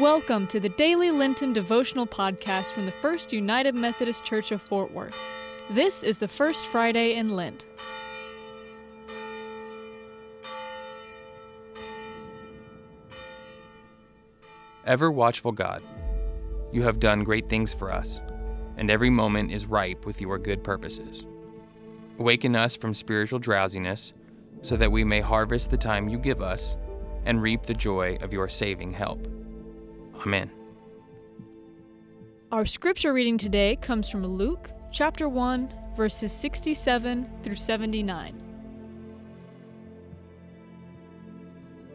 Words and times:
Welcome 0.00 0.46
to 0.46 0.58
the 0.58 0.70
Daily 0.70 1.10
Lenten 1.10 1.52
Devotional 1.52 2.06
Podcast 2.06 2.72
from 2.72 2.86
the 2.86 2.90
First 2.90 3.34
United 3.34 3.74
Methodist 3.74 4.24
Church 4.24 4.50
of 4.50 4.62
Fort 4.62 4.90
Worth. 4.92 5.14
This 5.68 6.02
is 6.02 6.18
the 6.18 6.26
first 6.26 6.64
Friday 6.64 7.16
in 7.16 7.36
Lent. 7.36 7.66
Ever 14.86 15.10
watchful 15.12 15.52
God, 15.52 15.82
you 16.72 16.80
have 16.84 16.98
done 16.98 17.22
great 17.22 17.50
things 17.50 17.74
for 17.74 17.92
us, 17.92 18.22
and 18.78 18.90
every 18.90 19.10
moment 19.10 19.52
is 19.52 19.66
ripe 19.66 20.06
with 20.06 20.22
your 20.22 20.38
good 20.38 20.64
purposes. 20.64 21.26
Awaken 22.18 22.56
us 22.56 22.74
from 22.74 22.94
spiritual 22.94 23.38
drowsiness 23.38 24.14
so 24.62 24.78
that 24.78 24.90
we 24.90 25.04
may 25.04 25.20
harvest 25.20 25.70
the 25.70 25.76
time 25.76 26.08
you 26.08 26.16
give 26.16 26.40
us 26.40 26.78
and 27.26 27.42
reap 27.42 27.64
the 27.64 27.74
joy 27.74 28.16
of 28.22 28.32
your 28.32 28.48
saving 28.48 28.92
help. 28.94 29.28
Amen. 30.20 30.50
Our 32.52 32.66
scripture 32.66 33.12
reading 33.12 33.38
today 33.38 33.76
comes 33.76 34.10
from 34.10 34.26
Luke 34.26 34.70
chapter 34.92 35.28
1, 35.28 35.72
verses 35.96 36.30
67 36.32 37.30
through 37.42 37.54
79. 37.54 38.42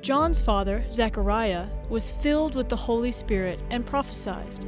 John's 0.01 0.41
father, 0.41 0.83
Zechariah, 0.91 1.67
was 1.89 2.11
filled 2.11 2.55
with 2.55 2.69
the 2.69 2.75
Holy 2.75 3.11
Spirit 3.11 3.61
and 3.69 3.85
prophesied 3.85 4.65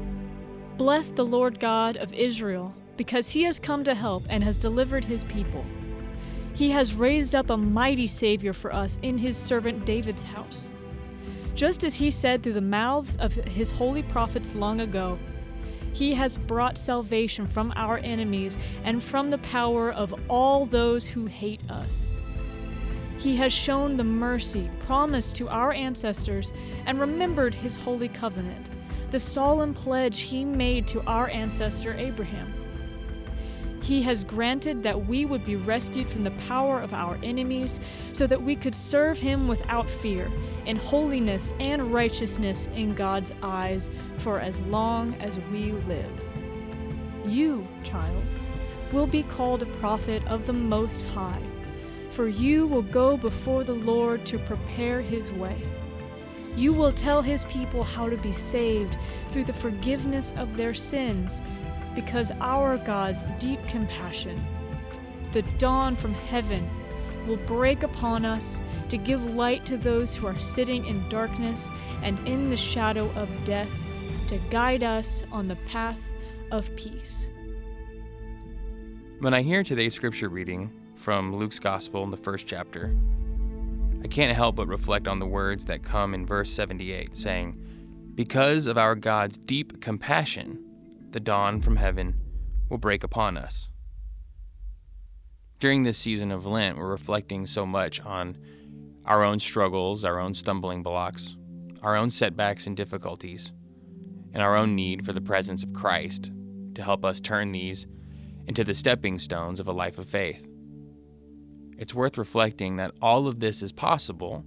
Bless 0.78 1.10
the 1.10 1.26
Lord 1.26 1.60
God 1.60 1.98
of 1.98 2.14
Israel, 2.14 2.74
because 2.98 3.32
he 3.32 3.44
has 3.44 3.60
come 3.60 3.84
to 3.84 3.96
help 3.96 4.24
and 4.30 4.44
has 4.44 4.58
delivered 4.58 5.04
his 5.04 5.24
people. 5.24 5.66
He 6.54 6.70
has 6.70 6.94
raised 6.94 7.34
up 7.34 7.50
a 7.50 7.58
mighty 7.58 8.08
Savior 8.08 8.53
for 8.53 8.74
us 8.74 9.00
in 9.02 9.18
his 9.18 9.38
servant 9.38 9.86
David's 9.86 10.24
house 10.24 10.70
just 11.58 11.83
as 11.83 11.95
he 11.95 12.11
said 12.11 12.44
through 12.44 12.53
the 12.53 12.61
mouths 12.61 13.17
of 13.17 13.33
his 13.33 13.72
holy 13.72 14.03
prophets 14.03 14.53
long 14.53 14.80
ago. 14.80 15.17
He 15.91 16.13
has 16.13 16.38
brought 16.38 16.77
salvation 16.77 17.47
from 17.47 17.73
our 17.75 17.97
enemies 17.97 18.59
and 18.83 19.03
from 19.03 19.31
the 19.31 19.39
power 19.39 19.91
of 19.91 20.13
all 20.30 20.67
those 20.67 21.08
who 21.08 21.25
hate 21.25 21.61
us. 21.72 22.08
He 23.17 23.35
has 23.38 23.52
shown 23.52 23.97
the 23.97 24.03
mercy 24.03 24.69
promised 24.85 25.35
to 25.38 25.50
our 25.50 25.73
ancestors 25.73 26.53
and 26.85 27.00
remembered 27.00 27.55
his 27.55 27.75
holy 27.75 28.09
covenant, 28.09 28.69
the 29.09 29.19
solemn 29.19 29.73
pledge 29.73 30.19
he 30.22 30.45
made 30.45 30.85
to 30.89 31.02
our 31.08 31.28
ancestor 31.30 31.95
Abraham. 31.95 32.53
He 33.88 34.02
has 34.02 34.26
granted 34.26 34.84
that 34.84 35.08
we 35.08 35.24
would 35.24 35.46
be 35.46 35.56
rescued 35.56 36.10
from 36.10 36.26
the 36.26 36.32
power 36.32 36.82
of 36.82 36.94
our 36.94 37.18
enemies, 37.24 37.80
so 38.12 38.28
that 38.28 38.42
we 38.42 38.54
could 38.54 38.76
serve 38.76 39.18
Him 39.18 39.48
without 39.48 39.90
fear, 39.90 40.30
in 40.66 40.76
holiness 40.76 41.54
and 41.62 41.94
righteousness 41.94 42.68
in 42.76 42.94
God's 42.94 43.32
eyes, 43.42 43.90
for 44.18 44.42
as 44.42 44.60
long 44.64 45.16
as 45.22 45.40
we 45.54 45.72
live. 45.72 46.12
You, 47.26 47.66
child, 47.82 48.26
will 48.92 49.08
be 49.08 49.24
called 49.24 49.64
a 49.64 49.78
prophet 49.78 50.22
of 50.28 50.46
the 50.48 50.52
Most 50.52 51.06
High, 51.06 51.42
for 52.10 52.28
you 52.28 52.68
will 52.68 52.82
go 52.82 53.16
before 53.16 53.64
the 53.64 53.76
Lord 53.76 54.26
to 54.26 54.38
prepare 54.38 55.00
His 55.00 55.32
way. 55.32 55.62
You 56.58 56.74
will 56.74 56.92
tell 56.92 57.22
His 57.22 57.46
people 57.46 57.86
how 57.86 58.10
to 58.10 58.18
be 58.18 58.34
saved 58.34 58.98
through 59.30 59.46
the 59.46 59.54
forgiveness 59.54 60.34
of 60.36 60.58
their 60.58 60.74
sins 60.74 61.42
because 61.98 62.31
our 62.42 62.78
God's 62.78 63.26
deep 63.40 63.59
compassion, 63.66 64.40
the 65.31 65.42
dawn 65.58 65.95
from 65.95 66.14
heaven, 66.14 66.70
will 67.26 67.38
break 67.38 67.81
upon 67.81 68.23
us 68.23 68.62
to 68.90 68.98
give 68.98 69.34
light 69.34 69.66
to 69.66 69.78
those 69.78 70.16
who 70.16 70.28
are 70.28 70.38
sitting 70.38 70.86
in 70.86 71.09
darkness 71.09 71.72
and 72.03 72.20
in 72.28 72.52
the 72.52 72.56
shadow 72.56 73.09
of 73.16 73.28
death, 73.46 73.72
to 74.28 74.38
guide 74.52 74.84
us 74.84 75.24
on 75.31 75.47
the 75.47 75.56
path 75.66 76.12
of 76.52 76.74
peace. 76.75 77.30
When 79.19 79.34
I 79.34 79.41
hear 79.41 79.64
today's 79.64 79.96
scripture 79.96 80.29
reading 80.29 80.72
from 80.94 81.35
Luke's 81.35 81.58
Gospel 81.58 82.03
in 82.03 82.12
the 82.12 82.16
first 82.16 82.46
chapter, 82.46 82.96
I 84.03 84.08
can't 84.08 84.35
help 84.35 84.56
but 84.56 84.68
reflect 84.68 85.08
on 85.08 85.18
the 85.18 85.25
words 85.25 85.66
that 85.66 85.81
come 85.81 86.14
in 86.14 86.28
verse 86.28 86.52
78, 86.52 87.18
saying, 87.18 87.58
Because 88.14 88.68
of 88.68 88.78
our 88.78 88.94
God's 88.94 89.40
deep 89.40 89.81
compassion, 89.81 90.64
the 91.17 91.22
dawn 91.22 91.59
from 91.59 91.78
heaven 91.78 92.13
will 92.69 92.78
break 92.78 93.03
upon 93.03 93.38
us. 93.38 93.69
During 95.59 95.81
this 95.81 95.97
season 95.97 96.31
of 96.31 96.45
Lent, 96.45 96.78
we're 96.78 96.91
reflecting 96.91 97.47
so 97.47 97.66
much 97.66 98.00
on 98.01 98.38
our 99.03 99.23
own 99.23 99.39
struggles, 99.39 100.05
our 100.05 100.19
own 100.19 100.35
stumbling 100.35 100.83
blocks, 100.83 101.35
our 101.81 101.95
own 101.95 102.11
setbacks 102.11 102.67
and 102.67 102.78
difficulties, 102.78 103.51
and 104.31 104.44
our 104.44 104.55
own 104.55 104.75
need 104.75 105.03
for 105.03 105.11
the 105.11 105.19
presence 105.19 105.63
of 105.63 105.73
Christ 105.73 106.29
to 106.75 106.83
help 106.83 107.03
us 107.03 107.19
turn 107.19 107.51
these 107.51 107.88
into 108.45 108.63
the 108.63 108.75
stepping 108.75 109.17
stones 109.17 109.59
of 109.59 109.67
a 109.67 109.73
life 109.73 109.97
of 109.97 110.07
faith. 110.07 110.47
It's 111.79 111.95
worth 111.95 112.19
reflecting 112.19 112.75
that 112.75 112.94
all 113.01 113.25
of 113.25 113.39
this 113.39 113.63
is 113.63 113.72
possible 113.72 114.45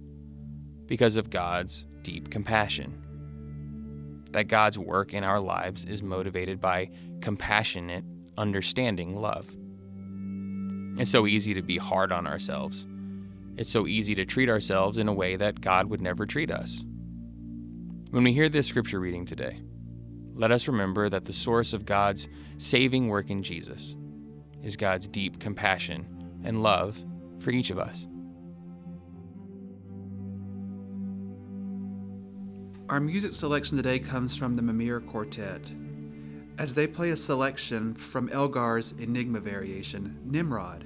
because 0.85 1.17
of 1.17 1.29
God's 1.29 1.85
deep 2.01 2.29
compassion 2.29 3.10
that 4.31 4.47
God's 4.47 4.77
work 4.77 5.13
in 5.13 5.23
our 5.23 5.39
lives 5.39 5.85
is 5.85 6.01
motivated 6.01 6.59
by 6.59 6.89
compassionate, 7.21 8.03
understanding 8.37 9.15
love. 9.15 9.55
It's 10.99 11.11
so 11.11 11.27
easy 11.27 11.53
to 11.53 11.61
be 11.61 11.77
hard 11.77 12.11
on 12.11 12.27
ourselves. 12.27 12.85
It's 13.57 13.71
so 13.71 13.87
easy 13.87 14.15
to 14.15 14.25
treat 14.25 14.49
ourselves 14.49 14.97
in 14.97 15.07
a 15.07 15.13
way 15.13 15.35
that 15.35 15.61
God 15.61 15.89
would 15.89 16.01
never 16.01 16.25
treat 16.25 16.51
us. 16.51 16.83
When 18.11 18.23
we 18.23 18.33
hear 18.33 18.49
this 18.49 18.67
scripture 18.67 18.99
reading 18.99 19.25
today, 19.25 19.59
let 20.33 20.51
us 20.51 20.67
remember 20.67 21.09
that 21.09 21.25
the 21.25 21.33
source 21.33 21.73
of 21.73 21.85
God's 21.85 22.27
saving 22.57 23.07
work 23.09 23.29
in 23.29 23.43
Jesus 23.43 23.95
is 24.63 24.75
God's 24.75 25.07
deep 25.07 25.39
compassion 25.39 26.05
and 26.43 26.63
love 26.63 27.03
for 27.39 27.51
each 27.51 27.69
of 27.69 27.79
us. 27.79 28.07
Our 32.89 32.99
music 32.99 33.35
selection 33.35 33.77
today 33.77 33.99
comes 33.99 34.35
from 34.35 34.55
the 34.55 34.61
Mimir 34.61 34.99
Quartet, 34.99 35.73
as 36.57 36.73
they 36.73 36.87
play 36.87 37.11
a 37.11 37.17
selection 37.17 37.93
from 37.93 38.27
Elgar's 38.29 38.91
Enigma 38.93 39.39
variation, 39.39 40.19
Nimrod. 40.25 40.83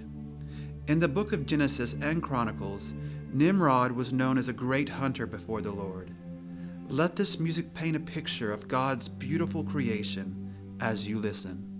In 0.87 0.99
the 0.99 1.07
book 1.07 1.33
of 1.33 1.47
Genesis 1.47 1.95
and 1.99 2.21
Chronicles, 2.21 2.93
Nimrod 3.33 3.91
was 3.91 4.13
known 4.13 4.37
as 4.37 4.47
a 4.47 4.53
great 4.53 4.89
hunter 4.89 5.25
before 5.25 5.61
the 5.61 5.71
Lord. 5.71 6.15
Let 6.87 7.15
this 7.15 7.39
music 7.39 7.73
paint 7.73 7.95
a 7.95 7.99
picture 7.99 8.53
of 8.53 8.67
God's 8.67 9.07
beautiful 9.07 9.63
creation 9.63 10.53
as 10.79 11.07
you 11.07 11.19
listen. 11.19 11.74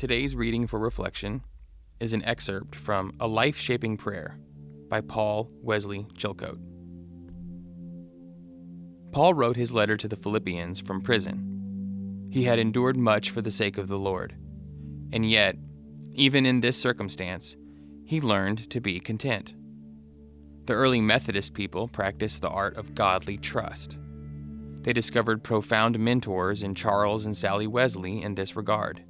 Today's 0.00 0.34
reading 0.34 0.66
for 0.66 0.78
reflection 0.78 1.42
is 2.00 2.14
an 2.14 2.24
excerpt 2.24 2.74
from 2.74 3.12
A 3.20 3.26
Life 3.26 3.58
Shaping 3.58 3.98
Prayer 3.98 4.38
by 4.88 5.02
Paul 5.02 5.50
Wesley 5.60 6.06
Chilcote. 6.14 6.58
Paul 9.12 9.34
wrote 9.34 9.56
his 9.56 9.74
letter 9.74 9.98
to 9.98 10.08
the 10.08 10.16
Philippians 10.16 10.80
from 10.80 11.02
prison. 11.02 12.30
He 12.32 12.44
had 12.44 12.58
endured 12.58 12.96
much 12.96 13.28
for 13.28 13.42
the 13.42 13.50
sake 13.50 13.76
of 13.76 13.88
the 13.88 13.98
Lord, 13.98 14.34
and 15.12 15.30
yet, 15.30 15.56
even 16.14 16.46
in 16.46 16.60
this 16.60 16.78
circumstance, 16.78 17.58
he 18.06 18.22
learned 18.22 18.70
to 18.70 18.80
be 18.80 19.00
content. 19.00 19.52
The 20.64 20.72
early 20.72 21.02
Methodist 21.02 21.52
people 21.52 21.88
practiced 21.88 22.40
the 22.40 22.48
art 22.48 22.74
of 22.78 22.94
godly 22.94 23.36
trust. 23.36 23.98
They 24.80 24.94
discovered 24.94 25.44
profound 25.44 25.98
mentors 25.98 26.62
in 26.62 26.74
Charles 26.74 27.26
and 27.26 27.36
Sally 27.36 27.66
Wesley 27.66 28.22
in 28.22 28.34
this 28.34 28.56
regard. 28.56 29.04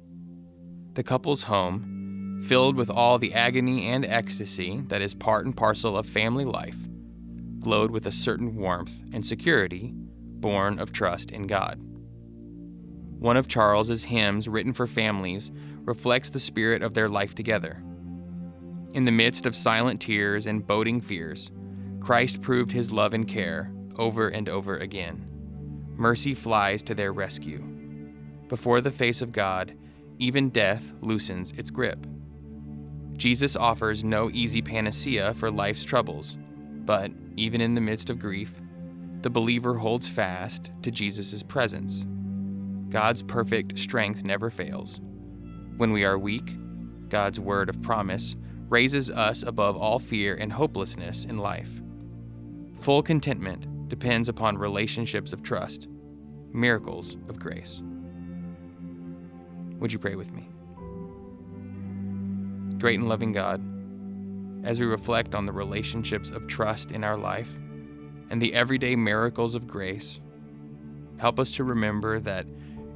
The 0.93 1.03
couple's 1.03 1.43
home, 1.43 2.41
filled 2.45 2.75
with 2.75 2.89
all 2.89 3.17
the 3.17 3.33
agony 3.33 3.87
and 3.87 4.05
ecstasy 4.05 4.83
that 4.87 5.01
is 5.01 5.13
part 5.13 5.45
and 5.45 5.55
parcel 5.55 5.97
of 5.97 6.05
family 6.05 6.43
life, 6.43 6.77
glowed 7.59 7.91
with 7.91 8.05
a 8.07 8.11
certain 8.11 8.55
warmth 8.55 8.93
and 9.13 9.25
security 9.25 9.93
born 9.93 10.79
of 10.79 10.91
trust 10.91 11.31
in 11.31 11.47
God. 11.47 11.79
One 13.19 13.37
of 13.37 13.47
Charles's 13.47 14.05
hymns 14.05 14.49
written 14.49 14.73
for 14.73 14.87
families 14.87 15.51
reflects 15.85 16.29
the 16.29 16.39
spirit 16.39 16.81
of 16.81 16.93
their 16.93 17.07
life 17.07 17.35
together. 17.35 17.81
In 18.93 19.05
the 19.05 19.11
midst 19.11 19.45
of 19.45 19.55
silent 19.55 20.01
tears 20.01 20.45
and 20.45 20.65
boding 20.65 20.99
fears, 20.99 21.51
Christ 22.01 22.41
proved 22.41 22.71
his 22.71 22.91
love 22.91 23.13
and 23.13 23.27
care 23.27 23.71
over 23.95 24.27
and 24.27 24.49
over 24.49 24.75
again. 24.75 25.27
Mercy 25.95 26.33
flies 26.33 26.83
to 26.83 26.95
their 26.95 27.13
rescue. 27.13 27.63
Before 28.49 28.81
the 28.81 28.91
face 28.91 29.21
of 29.21 29.31
God, 29.31 29.77
even 30.21 30.49
death 30.51 30.93
loosens 31.01 31.51
its 31.53 31.71
grip. 31.71 32.05
Jesus 33.17 33.55
offers 33.55 34.03
no 34.03 34.29
easy 34.31 34.61
panacea 34.61 35.33
for 35.33 35.49
life's 35.49 35.83
troubles, 35.83 36.37
but 36.85 37.11
even 37.37 37.59
in 37.59 37.73
the 37.73 37.81
midst 37.81 38.11
of 38.11 38.19
grief, 38.19 38.61
the 39.21 39.29
believer 39.31 39.73
holds 39.73 40.07
fast 40.07 40.71
to 40.83 40.91
Jesus' 40.91 41.41
presence. 41.41 42.05
God's 42.89 43.23
perfect 43.23 43.79
strength 43.79 44.23
never 44.23 44.51
fails. 44.51 45.01
When 45.77 45.91
we 45.91 46.03
are 46.03 46.19
weak, 46.19 46.55
God's 47.09 47.39
word 47.39 47.67
of 47.67 47.81
promise 47.81 48.35
raises 48.69 49.09
us 49.09 49.41
above 49.41 49.75
all 49.75 49.97
fear 49.97 50.35
and 50.35 50.53
hopelessness 50.53 51.25
in 51.25 51.39
life. 51.39 51.81
Full 52.79 53.01
contentment 53.01 53.89
depends 53.89 54.29
upon 54.29 54.57
relationships 54.57 55.33
of 55.33 55.41
trust, 55.41 55.87
miracles 56.53 57.17
of 57.27 57.39
grace. 57.39 57.81
Would 59.81 59.91
you 59.91 59.97
pray 59.97 60.13
with 60.13 60.31
me? 60.31 60.47
Great 62.77 62.99
and 62.99 63.09
loving 63.09 63.31
God, 63.31 63.59
as 64.63 64.79
we 64.79 64.85
reflect 64.85 65.33
on 65.33 65.47
the 65.47 65.51
relationships 65.51 66.29
of 66.29 66.45
trust 66.45 66.91
in 66.91 67.03
our 67.03 67.17
life 67.17 67.57
and 68.29 68.39
the 68.39 68.53
everyday 68.53 68.95
miracles 68.95 69.55
of 69.55 69.65
grace, 69.65 70.21
help 71.17 71.39
us 71.39 71.51
to 71.53 71.63
remember 71.63 72.19
that 72.19 72.45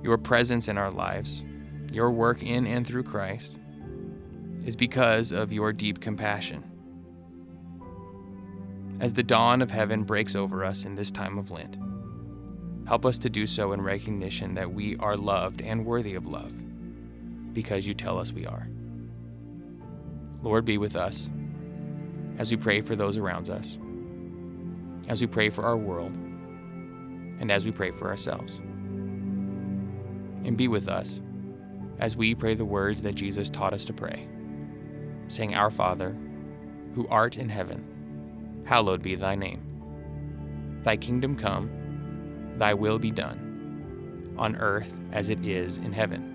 your 0.03 0.19
presence 0.19 0.67
in 0.67 0.77
our 0.77 0.91
lives, 0.91 1.43
your 1.91 2.11
work 2.11 2.43
in 2.43 2.67
and 2.67 2.85
through 2.85 3.03
Christ, 3.03 3.57
is 4.63 4.75
because 4.75 5.31
of 5.31 5.51
your 5.51 5.73
deep 5.73 5.99
compassion. 5.99 6.63
As 8.99 9.13
the 9.13 9.23
dawn 9.23 9.63
of 9.63 9.71
heaven 9.71 10.03
breaks 10.03 10.35
over 10.35 10.63
us 10.63 10.85
in 10.85 10.93
this 10.93 11.09
time 11.09 11.39
of 11.39 11.49
Lent, 11.49 11.77
help 12.87 13.07
us 13.07 13.17
to 13.19 13.29
do 13.29 13.47
so 13.47 13.71
in 13.71 13.81
recognition 13.81 14.53
that 14.53 14.71
we 14.71 14.95
are 14.97 15.17
loved 15.17 15.63
and 15.63 15.83
worthy 15.83 16.13
of 16.13 16.27
love 16.27 16.53
because 17.55 17.87
you 17.87 17.95
tell 17.95 18.19
us 18.19 18.31
we 18.31 18.45
are. 18.45 18.69
Lord, 20.43 20.65
be 20.65 20.77
with 20.77 20.95
us 20.95 21.27
as 22.37 22.51
we 22.51 22.57
pray 22.57 22.81
for 22.81 22.95
those 22.95 23.17
around 23.17 23.49
us, 23.49 23.79
as 25.07 25.21
we 25.21 25.25
pray 25.27 25.49
for 25.49 25.63
our 25.63 25.77
world, 25.77 26.13
and 27.39 27.49
as 27.49 27.65
we 27.65 27.71
pray 27.71 27.89
for 27.89 28.09
ourselves. 28.09 28.57
And 30.43 30.55
be 30.55 30.67
with 30.67 30.87
us 30.87 31.21
as 31.97 32.15
we 32.15 32.35
pray 32.35 32.53
the 32.53 32.65
words 32.65 33.01
that 33.01 33.15
Jesus 33.15 33.49
taught 33.49 33.73
us 33.73 33.85
to 33.85 33.93
pray, 33.93 34.27
saying, 35.29 35.55
Our 35.55 35.71
Father, 35.71 36.15
who 36.93 37.07
art 37.07 37.37
in 37.37 37.49
heaven, 37.49 38.63
hallowed 38.65 39.01
be 39.01 39.15
thy 39.15 39.33
name. 39.33 40.81
Thy 40.83 40.97
kingdom 40.97 41.35
come, 41.35 41.71
thy 42.57 42.73
will 42.73 42.99
be 42.99 43.11
done, 43.11 44.33
on 44.37 44.57
earth 44.57 44.93
as 45.11 45.29
it 45.29 45.43
is 45.43 45.77
in 45.77 45.93
heaven. 45.93 46.34